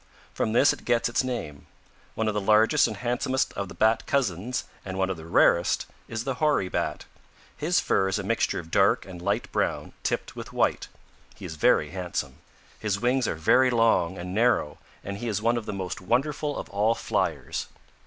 From 0.33 0.53
this 0.53 0.73
it 0.73 0.83
gets 0.83 1.09
its 1.09 1.23
name. 1.23 1.67
One 2.15 2.27
of 2.27 2.33
the 2.33 2.41
largest 2.41 2.87
and 2.87 2.97
handsomest 2.97 3.53
of 3.53 3.67
the 3.69 3.75
Bat 3.75 4.07
cousins, 4.07 4.63
and 4.83 4.97
one 4.97 5.11
of 5.11 5.17
the 5.17 5.27
rarest 5.27 5.85
is 6.07 6.23
the 6.23 6.33
Hoary 6.41 6.69
Bat. 6.69 7.05
His 7.55 7.79
fur 7.79 8.07
is 8.07 8.17
a 8.17 8.23
mixture 8.23 8.57
of 8.57 8.71
dark 8.71 9.05
and 9.05 9.21
light 9.21 9.51
brown 9.51 9.93
tipped 10.01 10.35
with 10.35 10.53
white. 10.53 10.87
He 11.35 11.45
is 11.45 11.53
very 11.55 11.91
handsome. 11.91 12.39
His 12.79 12.99
wings 12.99 13.27
are 13.27 13.35
very 13.35 13.69
long 13.69 14.17
and 14.17 14.33
narrow 14.33 14.79
and 15.03 15.19
he 15.19 15.27
is 15.27 15.39
one 15.39 15.55
of 15.55 15.67
the 15.67 15.71
most 15.71 16.01
wonderful 16.01 16.57
of 16.57 16.67
all 16.71 16.95
fliers. 16.95 17.67